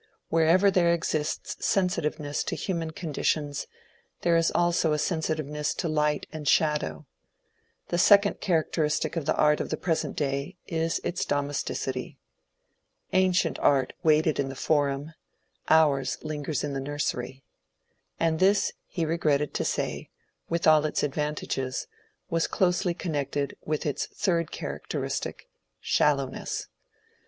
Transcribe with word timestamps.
Wherever 0.29 0.71
there 0.71 0.91
exists 0.91 1.63
sensitiveness 1.63 2.43
to 2.45 2.55
human 2.55 2.89
conditions 2.89 3.67
there 4.21 4.35
is 4.35 4.49
also 4.49 4.93
a 4.93 4.97
sensi 4.97 5.35
tiveness 5.35 5.75
to 5.77 5.87
light 5.87 6.25
and 6.33 6.47
shadow. 6.47 7.05
The 7.89 7.99
second 7.99 8.39
characteristic 8.41 9.15
of 9.15 9.27
the 9.27 9.35
art 9.35 9.59
of 9.61 9.69
the 9.69 9.77
present 9.77 10.15
day 10.17 10.57
is 10.65 10.99
its 11.03 11.23
domesticity. 11.23 12.17
Ancient 13.13 13.59
art 13.59 13.93
waited 14.01 14.39
in 14.39 14.49
the 14.49 14.55
forum, 14.55 15.13
ours 15.69 16.17
lingers 16.23 16.63
in 16.63 16.73
the 16.73 16.79
nursery. 16.81 17.43
And 18.19 18.39
this, 18.39 18.71
he 18.87 19.05
re 19.05 19.17
gretted 19.17 19.53
to 19.53 19.63
say, 19.63 20.09
with 20.49 20.65
all 20.65 20.83
its 20.85 21.03
advantages, 21.03 21.85
was 22.27 22.47
closely 22.47 22.95
connected 22.95 23.55
with 23.65 23.85
its 23.85 24.07
third 24.07 24.49
characteristic,— 24.49 25.47
shallowness. 25.79 26.69